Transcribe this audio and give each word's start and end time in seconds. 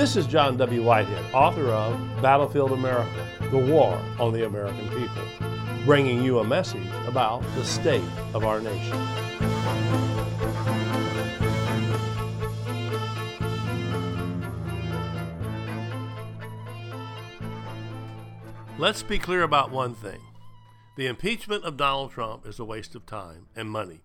This 0.00 0.16
is 0.16 0.26
John 0.26 0.56
W. 0.56 0.82
Whitehead, 0.82 1.34
author 1.34 1.66
of 1.66 2.22
Battlefield 2.22 2.72
America 2.72 3.26
The 3.50 3.58
War 3.58 4.00
on 4.18 4.32
the 4.32 4.46
American 4.46 4.88
People, 4.88 5.22
bringing 5.84 6.24
you 6.24 6.38
a 6.38 6.44
message 6.44 6.88
about 7.06 7.42
the 7.54 7.62
state 7.66 8.02
of 8.32 8.42
our 8.42 8.62
nation. 8.62 8.96
Let's 18.78 19.02
be 19.02 19.18
clear 19.18 19.42
about 19.42 19.70
one 19.70 19.94
thing. 19.94 20.20
The 20.96 21.08
impeachment 21.08 21.64
of 21.64 21.76
Donald 21.76 22.12
Trump 22.12 22.46
is 22.46 22.58
a 22.58 22.64
waste 22.64 22.94
of 22.94 23.04
time 23.04 23.48
and 23.54 23.68
money. 23.68 24.00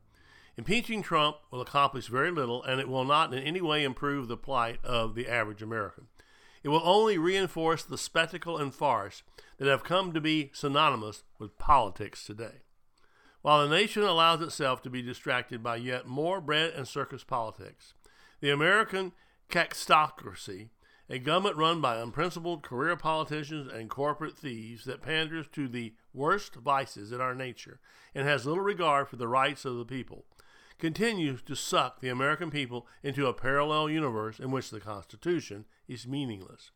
Impeaching 0.57 1.01
Trump 1.01 1.37
will 1.51 1.59
accomplish 1.59 2.07
very 2.07 2.31
little, 2.31 2.63
and 2.63 2.79
it 2.79 2.87
will 2.87 3.03
not 3.03 3.33
in 3.33 3.43
any 3.43 3.59
way 3.59 3.83
improve 3.83 4.27
the 4.27 4.37
plight 4.37 4.79
of 4.85 5.13
the 5.13 5.27
average 5.27 5.61
American. 5.61 6.07
It 6.63 6.69
will 6.69 6.81
only 6.83 7.17
reinforce 7.17 7.83
the 7.83 7.97
spectacle 7.97 8.57
and 8.57 8.73
farce 8.73 9.21
that 9.57 9.67
have 9.67 9.83
come 9.83 10.13
to 10.13 10.21
be 10.21 10.51
synonymous 10.53 11.23
with 11.37 11.57
politics 11.57 12.25
today. 12.25 12.63
While 13.41 13.61
the 13.61 13.75
nation 13.75 14.01
allows 14.01 14.41
itself 14.41 14.81
to 14.83 14.89
be 14.89 15.01
distracted 15.01 15.61
by 15.61 15.75
yet 15.75 16.07
more 16.07 16.41
bread 16.41 16.71
and 16.73 16.87
circus 16.87 17.23
politics, 17.23 17.93
the 18.39 18.49
American 18.49 19.11
kakistocracy, 19.49 20.69
a 21.09 21.19
government 21.19 21.57
run 21.57 21.81
by 21.81 21.97
unprincipled 21.97 22.63
career 22.63 22.95
politicians 22.95 23.71
and 23.71 23.89
corporate 23.89 24.35
thieves 24.35 24.85
that 24.85 25.03
panders 25.03 25.47
to 25.49 25.67
the 25.67 25.93
worst 26.13 26.55
vices 26.55 27.11
in 27.11 27.21
our 27.21 27.35
nature 27.35 27.79
and 28.15 28.27
has 28.27 28.45
little 28.45 28.63
regard 28.63 29.07
for 29.07 29.17
the 29.17 29.27
rights 29.27 29.65
of 29.65 29.77
the 29.77 29.85
people, 29.85 30.25
continues 30.77 31.41
to 31.43 31.55
suck 31.55 31.99
the 31.99 32.09
American 32.09 32.51
people 32.51 32.87
into 33.03 33.27
a 33.27 33.33
parallel 33.33 33.89
universe 33.89 34.39
in 34.39 34.51
which 34.51 34.69
the 34.69 34.79
Constitution 34.79 35.65
is 35.87 36.07
meaningless. 36.07 36.71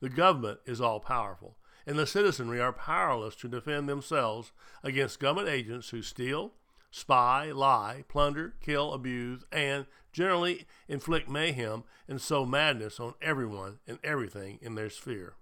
The 0.00 0.08
government 0.08 0.60
is 0.66 0.80
all 0.80 1.00
powerful, 1.00 1.56
and 1.86 1.98
the 1.98 2.06
citizenry 2.06 2.60
are 2.60 2.72
powerless 2.72 3.34
to 3.36 3.48
defend 3.48 3.88
themselves 3.88 4.52
against 4.82 5.20
government 5.20 5.48
agents 5.48 5.90
who 5.90 6.02
steal, 6.02 6.52
spy, 6.90 7.50
lie, 7.50 8.04
plunder, 8.08 8.54
kill, 8.60 8.92
abuse, 8.92 9.44
and 9.52 9.86
generally 10.12 10.66
inflict 10.88 11.28
mayhem 11.28 11.84
and 12.08 12.20
sow 12.20 12.44
madness 12.44 12.98
on 12.98 13.14
everyone 13.22 13.78
and 13.86 13.98
everything 14.02 14.58
in 14.60 14.74
their 14.74 14.90
sphere. 14.90 15.34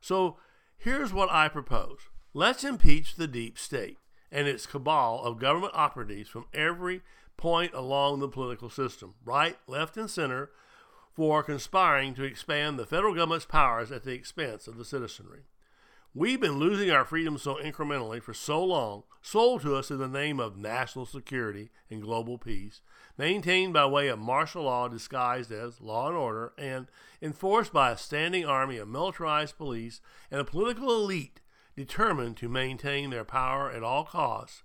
So 0.00 0.36
here's 0.76 1.12
what 1.12 1.30
I 1.30 1.48
propose 1.48 2.00
let's 2.34 2.64
impeach 2.64 3.14
the 3.14 3.28
deep 3.28 3.58
state 3.58 3.98
and 4.32 4.48
its 4.48 4.66
cabal 4.66 5.22
of 5.22 5.38
government 5.38 5.74
operatives 5.76 6.28
from 6.28 6.46
every 6.54 7.02
point 7.36 7.72
along 7.74 8.18
the 8.18 8.28
political 8.28 8.70
system, 8.70 9.14
right, 9.24 9.58
left, 9.66 9.96
and 9.96 10.10
center, 10.10 10.50
for 11.14 11.42
conspiring 11.42 12.14
to 12.14 12.24
expand 12.24 12.78
the 12.78 12.86
federal 12.86 13.14
government's 13.14 13.44
powers 13.44 13.92
at 13.92 14.02
the 14.04 14.12
expense 14.12 14.66
of 14.66 14.78
the 14.78 14.84
citizenry. 14.84 15.42
We've 16.14 16.40
been 16.40 16.58
losing 16.58 16.90
our 16.90 17.04
freedom 17.04 17.38
so 17.38 17.56
incrementally 17.56 18.22
for 18.22 18.34
so 18.34 18.62
long, 18.64 19.04
sold 19.22 19.62
to 19.62 19.76
us 19.76 19.90
in 19.90 19.98
the 19.98 20.08
name 20.08 20.40
of 20.40 20.56
national 20.56 21.06
security 21.06 21.70
and 21.90 22.02
global 22.02 22.38
peace, 22.38 22.80
maintained 23.16 23.72
by 23.72 23.86
way 23.86 24.08
of 24.08 24.18
martial 24.18 24.64
law 24.64 24.88
disguised 24.88 25.50
as 25.52 25.80
law 25.80 26.08
and 26.08 26.16
order, 26.16 26.52
and 26.58 26.86
enforced 27.20 27.72
by 27.72 27.90
a 27.90 27.96
standing 27.96 28.44
army 28.44 28.76
of 28.78 28.88
militarized 28.88 29.56
police 29.56 30.00
and 30.30 30.40
a 30.40 30.44
political 30.44 30.90
elite 30.90 31.40
determined 31.76 32.36
to 32.38 32.48
maintain 32.48 33.10
their 33.10 33.24
power 33.24 33.70
at 33.70 33.82
all 33.82 34.04
costs, 34.04 34.62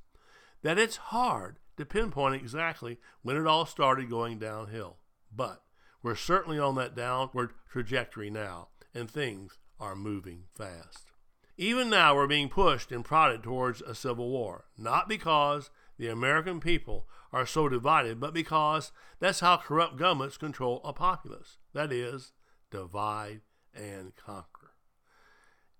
that 0.61 0.77
it's 0.77 0.97
hard 0.97 1.59
to 1.77 1.85
pinpoint 1.85 2.35
exactly 2.35 2.97
when 3.21 3.37
it 3.37 3.47
all 3.47 3.65
started 3.65 4.09
going 4.09 4.39
downhill. 4.39 4.97
But 5.33 5.63
we're 6.01 6.15
certainly 6.15 6.59
on 6.59 6.75
that 6.75 6.95
downward 6.95 7.51
trajectory 7.69 8.29
now, 8.29 8.69
and 8.93 9.09
things 9.09 9.57
are 9.79 9.95
moving 9.95 10.43
fast. 10.55 11.11
Even 11.57 11.89
now, 11.89 12.15
we're 12.15 12.27
being 12.27 12.49
pushed 12.49 12.91
and 12.91 13.03
prodded 13.03 13.43
towards 13.43 13.81
a 13.81 13.95
civil 13.95 14.29
war, 14.29 14.65
not 14.77 15.09
because 15.09 15.69
the 15.97 16.07
American 16.07 16.59
people 16.59 17.07
are 17.33 17.45
so 17.45 17.67
divided, 17.67 18.19
but 18.19 18.33
because 18.33 18.91
that's 19.19 19.39
how 19.39 19.57
corrupt 19.57 19.97
governments 19.97 20.37
control 20.37 20.81
a 20.83 20.93
populace. 20.93 21.57
That 21.73 21.91
is, 21.91 22.33
divide 22.69 23.41
and 23.73 24.15
conquer. 24.15 24.73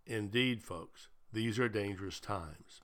Indeed, 0.06 0.64
folks, 0.64 1.10
these 1.34 1.60
are 1.60 1.70
dangerous 1.70 2.20
times. 2.20 2.82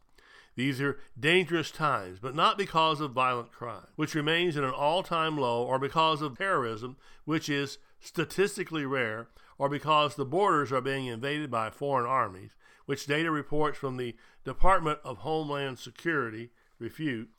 These 0.56 0.80
are 0.82 1.00
dangerous 1.20 1.72
times, 1.72 2.20
but 2.22 2.36
not 2.36 2.58
because 2.58 3.02
of 3.02 3.12
violent 3.12 3.52
crime, 3.52 3.88
which 3.96 4.14
remains 4.14 4.56
at 4.56 4.64
an 4.64 4.70
all 4.70 5.02
time 5.02 5.38
low, 5.38 5.64
or 5.64 5.80
because 5.80 6.22
of 6.22 6.38
terrorism, 6.38 6.98
which 7.26 7.50
is 7.50 7.80
statistically 8.00 8.86
rare, 8.86 9.30
or 9.58 9.68
because 9.70 10.16
the 10.16 10.26
borders 10.26 10.72
are 10.72 10.82
being 10.82 11.08
invaded 11.08 11.50
by 11.50 11.70
foreign 11.70 12.06
armies, 12.06 12.52
which 12.86 13.08
data 13.08 13.32
reports 13.32 13.78
from 13.78 13.98
the 13.98 14.16
Department 14.44 15.00
of 15.04 15.20
Homeland 15.20 15.80
Security 15.80 16.52
refute, 16.78 17.30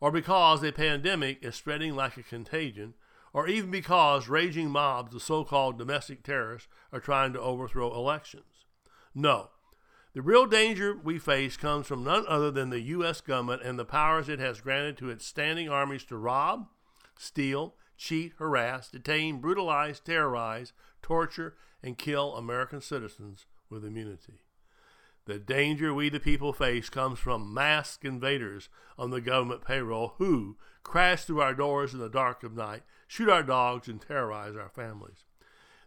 or 0.00 0.10
because 0.10 0.62
a 0.62 0.72
pandemic 0.72 1.44
is 1.44 1.54
spreading 1.54 1.94
like 1.94 2.16
a 2.16 2.22
contagion, 2.22 2.94
or 3.32 3.46
even 3.46 3.70
because 3.70 4.28
raging 4.28 4.70
mobs 4.70 5.14
of 5.14 5.22
so 5.22 5.44
called 5.44 5.78
domestic 5.78 6.22
terrorists 6.22 6.68
are 6.92 7.00
trying 7.00 7.32
to 7.32 7.40
overthrow 7.40 7.94
elections. 7.94 8.64
No, 9.14 9.50
the 10.16 10.22
real 10.22 10.46
danger 10.46 10.96
we 11.04 11.18
face 11.18 11.58
comes 11.58 11.86
from 11.86 12.02
none 12.02 12.24
other 12.26 12.50
than 12.50 12.70
the 12.70 12.80
U.S. 12.80 13.20
government 13.20 13.60
and 13.62 13.78
the 13.78 13.84
powers 13.84 14.30
it 14.30 14.38
has 14.38 14.62
granted 14.62 14.96
to 14.96 15.10
its 15.10 15.26
standing 15.26 15.68
armies 15.68 16.04
to 16.04 16.16
rob, 16.16 16.68
steal, 17.18 17.74
cheat, 17.98 18.32
harass, 18.38 18.88
detain, 18.88 19.42
brutalize, 19.42 20.00
terrorize, 20.00 20.72
torture, 21.02 21.54
and 21.82 21.98
kill 21.98 22.34
American 22.34 22.80
citizens 22.80 23.44
with 23.68 23.84
immunity. 23.84 24.40
The 25.26 25.38
danger 25.38 25.92
we 25.92 26.08
the 26.08 26.18
people 26.18 26.54
face 26.54 26.88
comes 26.88 27.18
from 27.18 27.52
masked 27.52 28.02
invaders 28.06 28.70
on 28.96 29.10
the 29.10 29.20
government 29.20 29.66
payroll 29.66 30.14
who 30.16 30.56
crash 30.82 31.24
through 31.24 31.42
our 31.42 31.52
doors 31.52 31.92
in 31.92 32.00
the 32.00 32.08
dark 32.08 32.42
of 32.42 32.56
night, 32.56 32.84
shoot 33.06 33.28
our 33.28 33.42
dogs, 33.42 33.86
and 33.86 34.00
terrorize 34.00 34.56
our 34.56 34.70
families. 34.70 35.26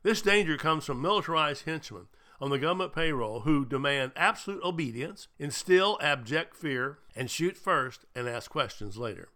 This 0.03 0.21
danger 0.21 0.55
comes 0.55 0.85
from 0.85 1.01
militarized 1.01 1.65
henchmen 1.65 2.09
on 2.41 2.49
the 2.49 2.59
government 2.59 2.93
payroll 2.93 3.41
who 3.41 3.65
demand 3.65 4.11
absolute 4.15 4.63
obedience, 4.63 5.27
instill 5.37 5.97
abject 6.01 6.55
fear, 6.55 6.99
and 7.15 7.29
shoot 7.29 7.57
first 7.57 8.05
and 8.15 8.27
ask 8.27 8.49
questions 8.49 8.97
later. 8.97 9.29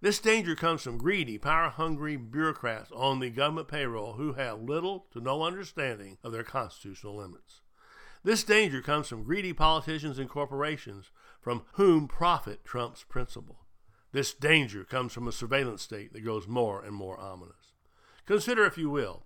This 0.00 0.18
danger 0.18 0.56
comes 0.56 0.82
from 0.82 0.98
greedy, 0.98 1.38
power 1.38 1.68
hungry 1.68 2.16
bureaucrats 2.16 2.90
on 2.90 3.20
the 3.20 3.30
government 3.30 3.68
payroll 3.68 4.14
who 4.14 4.32
have 4.32 4.60
little 4.60 5.06
to 5.12 5.20
no 5.20 5.42
understanding 5.42 6.18
of 6.24 6.32
their 6.32 6.42
constitutional 6.42 7.16
limits. 7.16 7.60
This 8.24 8.42
danger 8.42 8.82
comes 8.82 9.08
from 9.08 9.24
greedy 9.24 9.52
politicians 9.52 10.18
and 10.18 10.28
corporations 10.28 11.10
from 11.40 11.62
whom 11.74 12.08
profit 12.08 12.64
trumps 12.64 13.04
principle. 13.08 13.66
This 14.12 14.34
danger 14.34 14.84
comes 14.84 15.12
from 15.12 15.26
a 15.26 15.32
surveillance 15.32 15.82
state 15.82 16.12
that 16.12 16.24
grows 16.24 16.46
more 16.46 16.82
and 16.82 16.94
more 16.94 17.18
ominous. 17.18 17.72
Consider, 18.26 18.64
if 18.64 18.76
you 18.76 18.90
will, 18.90 19.24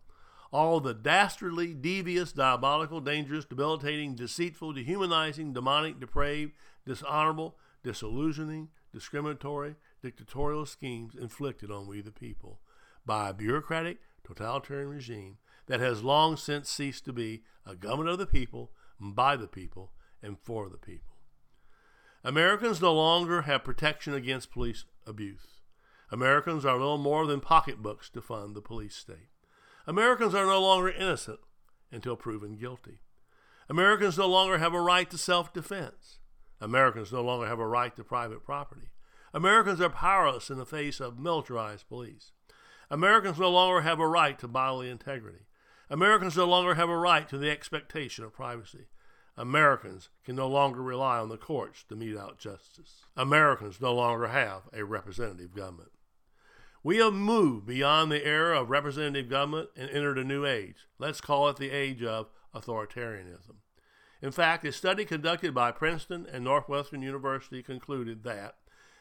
all 0.53 0.81
the 0.81 0.95
dastardly, 0.95 1.75
devious, 1.75 2.33
diabolical, 2.33 3.01
dangerous, 3.01 3.45
debilitating, 3.45 4.15
deceitful, 4.15 4.73
dehumanizing, 4.73 5.53
demonic, 5.53 5.99
depraved, 6.01 6.53
dishonorable, 6.87 7.57
disillusioning, 7.83 8.69
discriminatory, 8.93 9.75
dictatorial 10.03 10.67
schemes 10.67 11.15
inflicted 11.15 11.71
on 11.71 11.87
we 11.87 12.01
the 12.01 12.13
people 12.13 12.61
by 13.05 13.29
a 13.29 13.35
bureaucratic, 13.35 13.99
totalitarian 14.25 14.89
regime 14.89 15.39
that 15.67 15.81
has 15.81 16.03
long 16.03 16.37
since 16.37 16.69
ceased 16.69 17.05
to 17.05 17.13
be 17.13 17.43
a 17.65 17.75
government 17.75 18.11
of 18.11 18.19
the 18.19 18.27
people, 18.27 18.71
by 19.01 19.37
the 19.37 19.49
people, 19.49 19.93
and 20.23 20.39
for 20.39 20.69
the 20.69 20.79
people. 20.79 21.17
Americans 22.25 22.81
no 22.81 22.93
longer 22.93 23.43
have 23.43 23.65
protection 23.65 24.15
against 24.15 24.51
police 24.51 24.85
abuse. 25.07 25.61
Americans 26.11 26.65
are 26.65 26.79
little 26.79 26.99
more 26.99 27.27
than 27.27 27.41
pocketbooks 27.41 28.09
to 28.11 28.21
fund 28.21 28.55
the 28.55 28.61
police 28.61 28.97
state. 28.97 29.29
Americans 29.87 30.35
are 30.35 30.47
no 30.47 30.61
longer 30.61 30.91
innocent 30.91 31.39
until 31.93 32.17
proven 32.17 32.57
guilty. 32.57 33.01
Americans 33.69 34.19
no 34.19 34.27
longer 34.27 34.59
have 34.59 34.75
a 34.75 34.81
right 34.81 35.09
to 35.11 35.19
self 35.19 35.53
defense. 35.53 36.19
Americans 36.61 37.13
no 37.13 37.23
longer 37.23 37.47
have 37.47 37.59
a 37.59 37.67
right 37.67 37.95
to 37.97 38.03
private 38.03 38.45
property. 38.45 38.89
Americans 39.33 39.81
are 39.81 39.91
powerless 39.91 40.51
in 40.51 40.59
the 40.59 40.67
face 40.67 41.01
of 41.01 41.19
militarized 41.19 41.89
police. 41.89 42.33
Americans 42.91 43.39
no 43.39 43.51
longer 43.51 43.83
have 43.83 44.01
a 44.01 44.09
right 44.09 44.39
to 44.39 44.49
bodily 44.49 44.89
integrity. 44.89 45.47
Americans 45.91 46.37
no 46.37 46.47
longer 46.47 46.75
have 46.75 46.89
a 46.89 46.97
right 46.97 47.29
to 47.29 47.39
the 47.39 47.51
expectation 47.51 48.25
of 48.25 48.33
privacy. 48.33 48.87
Americans 49.37 50.09
can 50.25 50.35
no 50.35 50.49
longer 50.49 50.83
rely 50.83 51.19
on 51.19 51.29
the 51.29 51.37
courts 51.37 51.85
to 51.89 51.95
mete 51.95 52.17
out 52.17 52.39
justice. 52.39 53.03
Americans 53.17 53.81
no 53.81 53.95
longer 53.95 54.29
have 54.29 54.63
a 54.73 54.85
representative 54.85 55.55
government. 55.55 55.91
We 56.87 56.99
have 56.99 57.15
moved 57.15 57.67
beyond 57.67 58.13
the 58.13 58.25
era 58.25 58.63
of 58.63 58.71
representative 58.71 59.29
government 59.29 59.71
and 59.75 59.91
entered 59.91 60.19
a 60.19 60.25
new 60.25 60.47
age. 60.47 60.87
Let's 61.01 61.21
call 61.21 61.49
it 61.49 61.57
the 61.57 61.73
age 61.73 62.01
of 62.05 62.29
authoritarianism. 62.55 63.57
In 64.23 64.31
fact, 64.31 64.65
a 64.65 64.71
study 64.71 65.05
conducted 65.05 65.53
by 65.53 65.73
Princeton 65.73 66.29
and 66.33 66.45
Northwestern 66.45 67.03
University 67.03 67.61
concluded 67.61 68.23
that 68.23 68.55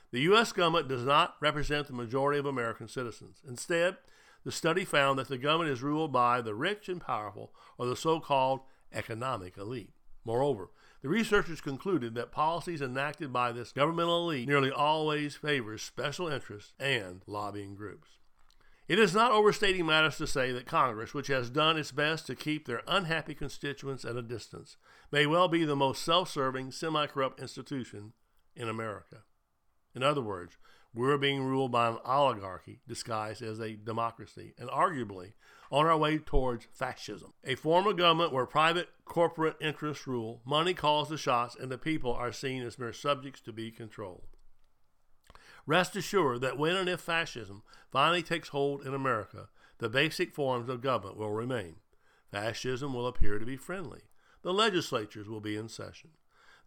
the 0.09 0.21
U.S. 0.21 0.51
government 0.51 0.87
does 0.87 1.03
not 1.03 1.35
represent 1.39 1.85
the 1.85 1.93
majority 1.93 2.39
of 2.39 2.47
American 2.47 2.87
citizens. 2.87 3.43
Instead, 3.47 3.97
the 4.43 4.51
study 4.51 4.83
found 4.83 5.19
that 5.19 5.27
the 5.27 5.37
government 5.37 5.69
is 5.69 5.83
ruled 5.83 6.11
by 6.11 6.41
the 6.41 6.55
rich 6.55 6.89
and 6.89 6.99
powerful, 6.99 7.53
or 7.77 7.85
the 7.85 7.95
so 7.95 8.19
called 8.19 8.61
economic 8.93 9.59
elite. 9.59 9.93
Moreover, 10.23 10.69
the 11.05 11.09
researchers 11.09 11.61
concluded 11.61 12.15
that 12.15 12.31
policies 12.31 12.81
enacted 12.81 13.31
by 13.31 13.51
this 13.51 13.71
governmental 13.71 14.27
elite 14.27 14.47
nearly 14.47 14.71
always 14.71 15.35
favors 15.35 15.83
special 15.83 16.27
interests 16.27 16.73
and 16.79 17.21
lobbying 17.27 17.75
groups. 17.75 18.17
It 18.87 18.97
is 18.97 19.13
not 19.13 19.31
overstating 19.31 19.85
matters 19.85 20.17
to 20.17 20.25
say 20.25 20.51
that 20.51 20.65
Congress, 20.65 21.13
which 21.13 21.27
has 21.27 21.51
done 21.51 21.77
its 21.77 21.91
best 21.91 22.25
to 22.25 22.35
keep 22.35 22.65
their 22.65 22.81
unhappy 22.87 23.35
constituents 23.35 24.03
at 24.03 24.15
a 24.15 24.23
distance, 24.23 24.77
may 25.11 25.27
well 25.27 25.47
be 25.47 25.63
the 25.63 25.75
most 25.75 26.01
self 26.01 26.31
serving, 26.31 26.71
semi 26.71 27.05
corrupt 27.05 27.39
institution 27.39 28.13
in 28.55 28.67
America. 28.67 29.17
In 29.93 30.01
other 30.01 30.21
words, 30.21 30.57
we're 30.91 31.19
being 31.19 31.43
ruled 31.43 31.71
by 31.71 31.89
an 31.89 31.99
oligarchy 32.03 32.81
disguised 32.87 33.43
as 33.43 33.59
a 33.59 33.75
democracy, 33.75 34.55
and 34.57 34.69
arguably 34.69 35.33
on 35.71 35.85
our 35.85 35.97
way 35.97 36.17
towards 36.17 36.67
fascism, 36.71 37.33
a 37.43 37.55
form 37.55 37.87
of 37.87 37.97
government 37.97 38.31
where 38.31 38.45
private 38.45 38.89
corporate 39.05 39.57
interests 39.59 40.07
rule, 40.07 40.41
money 40.45 40.73
calls 40.73 41.09
the 41.09 41.17
shots, 41.17 41.55
and 41.59 41.71
the 41.71 41.77
people 41.77 42.13
are 42.13 42.31
seen 42.31 42.63
as 42.63 42.79
mere 42.79 42.93
subjects 42.93 43.41
to 43.41 43.51
be 43.51 43.71
controlled. 43.71 44.27
Rest 45.65 45.95
assured 45.95 46.41
that 46.41 46.57
when 46.57 46.75
and 46.75 46.87
if 46.87 47.01
fascism 47.01 47.63
finally 47.91 48.21
takes 48.21 48.49
hold 48.49 48.85
in 48.85 48.93
America, 48.93 49.49
the 49.79 49.89
basic 49.89 50.33
forms 50.33 50.69
of 50.69 50.81
government 50.81 51.17
will 51.17 51.31
remain. 51.31 51.77
Fascism 52.31 52.93
will 52.93 53.07
appear 53.07 53.39
to 53.39 53.45
be 53.45 53.57
friendly. 53.57 54.01
The 54.43 54.53
legislatures 54.53 55.27
will 55.27 55.41
be 55.41 55.55
in 55.55 55.69
session. 55.69 56.11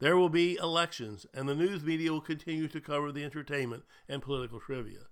There 0.00 0.16
will 0.16 0.28
be 0.28 0.56
elections, 0.56 1.26
and 1.34 1.48
the 1.48 1.54
news 1.54 1.82
media 1.82 2.12
will 2.12 2.20
continue 2.20 2.68
to 2.68 2.80
cover 2.80 3.12
the 3.12 3.24
entertainment 3.24 3.84
and 4.08 4.22
political 4.22 4.60
trivia. 4.60 5.06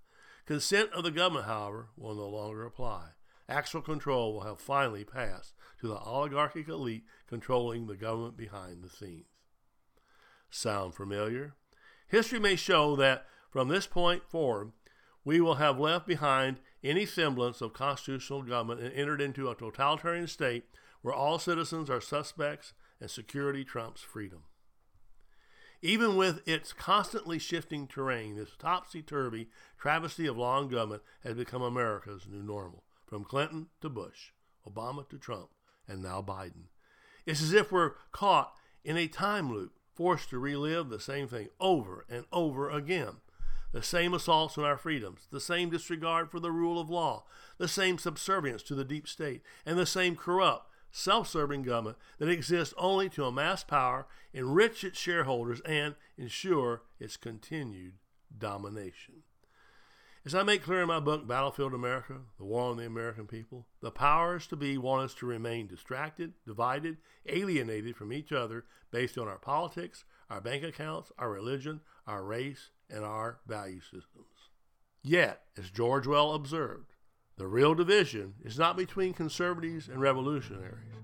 Consent 0.46 0.92
of 0.92 1.02
the 1.02 1.10
government, 1.10 1.46
however, 1.46 1.88
will 1.96 2.14
no 2.14 2.28
longer 2.28 2.64
apply. 2.64 3.10
Actual 3.48 3.82
control 3.82 4.34
will 4.34 4.40
have 4.42 4.60
finally 4.60 5.04
passed 5.04 5.54
to 5.80 5.86
the 5.86 5.98
oligarchic 5.98 6.68
elite 6.68 7.04
controlling 7.28 7.86
the 7.86 7.96
government 7.96 8.36
behind 8.36 8.82
the 8.82 8.90
scenes. 8.90 9.26
Sound 10.50 10.94
familiar? 10.94 11.54
History 12.08 12.38
may 12.38 12.56
show 12.56 12.96
that 12.96 13.26
from 13.50 13.68
this 13.68 13.86
point 13.86 14.28
forward, 14.28 14.72
we 15.24 15.40
will 15.40 15.56
have 15.56 15.78
left 15.78 16.06
behind 16.06 16.58
any 16.84 17.04
semblance 17.04 17.60
of 17.60 17.72
constitutional 17.72 18.42
government 18.42 18.80
and 18.80 18.92
entered 18.92 19.20
into 19.20 19.48
a 19.48 19.54
totalitarian 19.54 20.26
state 20.26 20.64
where 21.02 21.14
all 21.14 21.38
citizens 21.38 21.90
are 21.90 22.00
suspects 22.00 22.72
and 23.00 23.10
security 23.10 23.64
trumps 23.64 24.02
freedom. 24.02 24.42
Even 25.82 26.16
with 26.16 26.46
its 26.48 26.72
constantly 26.72 27.38
shifting 27.38 27.86
terrain, 27.86 28.36
this 28.36 28.50
topsy 28.58 29.02
turvy 29.02 29.48
travesty 29.78 30.26
of 30.26 30.36
long 30.36 30.68
government 30.68 31.02
has 31.22 31.34
become 31.34 31.62
America's 31.62 32.26
new 32.26 32.42
normal, 32.42 32.84
from 33.06 33.24
Clinton 33.24 33.68
to 33.80 33.88
Bush, 33.88 34.32
Obama 34.68 35.08
to 35.08 35.18
Trump, 35.18 35.50
and 35.88 36.02
now 36.02 36.22
Biden. 36.22 36.68
It's 37.24 37.42
as 37.42 37.52
if 37.52 37.72
we're 37.72 37.92
caught 38.12 38.52
in 38.84 38.96
a 38.96 39.08
time 39.08 39.52
loop, 39.52 39.72
forced 39.94 40.30
to 40.30 40.38
relive 40.38 40.88
the 40.88 41.00
same 41.00 41.28
thing 41.28 41.48
over 41.58 42.04
and 42.08 42.24
over 42.32 42.70
again 42.70 43.16
the 43.76 43.82
same 43.82 44.14
assaults 44.14 44.56
on 44.56 44.64
our 44.64 44.78
freedoms, 44.78 45.26
the 45.30 45.38
same 45.38 45.68
disregard 45.68 46.30
for 46.30 46.40
the 46.40 46.50
rule 46.50 46.80
of 46.80 46.88
law, 46.88 47.24
the 47.58 47.68
same 47.68 47.98
subservience 47.98 48.62
to 48.62 48.74
the 48.74 48.86
deep 48.86 49.06
state, 49.06 49.42
and 49.66 49.78
the 49.78 49.84
same 49.84 50.16
corrupt, 50.16 50.70
self 50.90 51.28
serving 51.28 51.62
government 51.62 51.98
that 52.18 52.30
exists 52.30 52.72
only 52.78 53.10
to 53.10 53.26
amass 53.26 53.62
power, 53.62 54.06
enrich 54.32 54.82
its 54.82 54.98
shareholders, 54.98 55.60
and 55.66 55.94
ensure 56.16 56.84
its 56.98 57.18
continued 57.18 57.94
domination. 58.38 59.24
As 60.26 60.34
I 60.34 60.42
make 60.42 60.64
clear 60.64 60.82
in 60.82 60.88
my 60.88 60.98
book, 60.98 61.28
Battlefield 61.28 61.72
America 61.72 62.14
The 62.36 62.44
War 62.44 62.68
on 62.72 62.78
the 62.78 62.84
American 62.84 63.28
People, 63.28 63.64
the 63.80 63.92
powers 63.92 64.48
to 64.48 64.56
be 64.56 64.76
want 64.76 65.04
us 65.04 65.14
to 65.14 65.26
remain 65.26 65.68
distracted, 65.68 66.32
divided, 66.44 66.96
alienated 67.28 67.94
from 67.94 68.12
each 68.12 68.32
other 68.32 68.64
based 68.90 69.16
on 69.18 69.28
our 69.28 69.38
politics, 69.38 70.04
our 70.28 70.40
bank 70.40 70.64
accounts, 70.64 71.12
our 71.16 71.30
religion, 71.30 71.80
our 72.08 72.24
race, 72.24 72.70
and 72.90 73.04
our 73.04 73.38
value 73.46 73.80
systems. 73.80 74.50
Yet, 75.00 75.42
as 75.56 75.70
George 75.70 76.08
Orwell 76.08 76.34
observed, 76.34 76.94
the 77.36 77.46
real 77.46 77.76
division 77.76 78.34
is 78.44 78.58
not 78.58 78.76
between 78.76 79.14
conservatives 79.14 79.86
and 79.88 80.00
revolutionaries, 80.00 80.96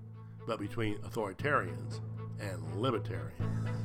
but 0.45 0.59
between 0.59 0.97
authoritarians 0.97 2.01
and 2.41 2.75
libertarians. 2.75 3.82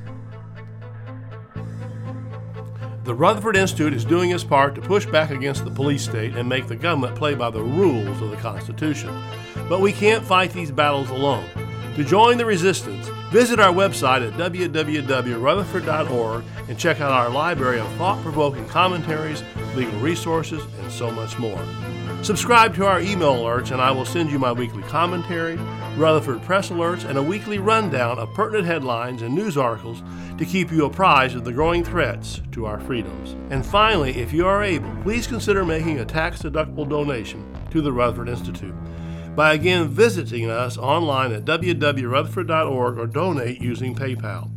The 3.09 3.15
Rutherford 3.15 3.57
Institute 3.57 3.95
is 3.95 4.05
doing 4.05 4.29
its 4.29 4.43
part 4.43 4.75
to 4.75 4.81
push 4.81 5.07
back 5.07 5.31
against 5.31 5.65
the 5.65 5.71
police 5.71 6.03
state 6.03 6.35
and 6.35 6.47
make 6.47 6.67
the 6.67 6.75
government 6.75 7.15
play 7.15 7.33
by 7.33 7.49
the 7.49 7.63
rules 7.63 8.21
of 8.21 8.29
the 8.29 8.37
Constitution. 8.37 9.19
But 9.67 9.81
we 9.81 9.91
can't 9.91 10.23
fight 10.23 10.53
these 10.53 10.69
battles 10.69 11.09
alone. 11.09 11.49
To 11.95 12.03
join 12.03 12.37
the 12.37 12.45
resistance, 12.45 13.07
visit 13.31 13.59
our 13.59 13.73
website 13.73 14.27
at 14.27 14.33
www.rutherford.org 14.33 16.43
and 16.67 16.77
check 16.77 17.01
out 17.01 17.11
our 17.11 17.31
library 17.31 17.79
of 17.79 17.91
thought 17.93 18.21
provoking 18.21 18.67
commentaries, 18.67 19.41
legal 19.73 19.99
resources, 20.01 20.61
and 20.79 20.91
so 20.91 21.09
much 21.09 21.39
more. 21.39 21.65
Subscribe 22.21 22.75
to 22.75 22.85
our 22.85 23.01
email 23.01 23.37
alerts, 23.37 23.71
and 23.71 23.81
I 23.81 23.89
will 23.89 24.05
send 24.05 24.29
you 24.29 24.37
my 24.37 24.51
weekly 24.51 24.83
commentary, 24.83 25.57
Rutherford 25.97 26.41
Press 26.43 26.69
alerts, 26.69 27.03
and 27.03 27.17
a 27.17 27.23
weekly 27.23 27.59
rundown 27.59 28.19
of 28.19 28.33
pertinent 28.33 28.65
headlines 28.65 29.21
and 29.21 29.35
news 29.35 29.57
articles 29.57 30.01
to 30.37 30.45
keep 30.45 30.71
you 30.71 30.85
apprised 30.85 31.35
of 31.35 31.43
the 31.43 31.51
growing 31.51 31.83
threats 31.83 32.41
to 32.51 32.65
our 32.65 32.79
freedoms. 32.79 33.35
And 33.49 33.65
finally, 33.65 34.17
if 34.17 34.31
you 34.31 34.47
are 34.47 34.63
able, 34.63 34.89
please 35.03 35.27
consider 35.27 35.65
making 35.65 35.99
a 35.99 36.05
tax 36.05 36.41
deductible 36.41 36.87
donation 36.87 37.45
to 37.71 37.81
the 37.81 37.91
Rutherford 37.91 38.29
Institute 38.29 38.75
by 39.35 39.53
again 39.53 39.87
visiting 39.87 40.49
us 40.49 40.77
online 40.77 41.31
at 41.31 41.45
www.rutherford.org 41.45 42.97
or 42.97 43.07
donate 43.07 43.61
using 43.61 43.95
PayPal. 43.95 44.49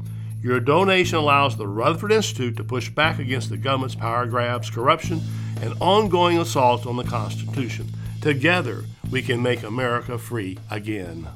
Your 0.42 0.58
donation 0.58 1.18
allows 1.18 1.56
the 1.56 1.68
Rutherford 1.68 2.10
Institute 2.10 2.56
to 2.56 2.64
push 2.64 2.90
back 2.90 3.20
against 3.20 3.48
the 3.48 3.56
government's 3.56 3.94
power 3.94 4.26
grabs, 4.26 4.70
corruption, 4.70 5.20
and 5.60 5.74
ongoing 5.80 6.38
assaults 6.38 6.84
on 6.84 6.96
the 6.96 7.04
Constitution. 7.04 7.88
Together, 8.20 8.84
we 9.12 9.20
can 9.20 9.42
make 9.42 9.62
America 9.62 10.16
free 10.16 10.58
again. 10.70 11.28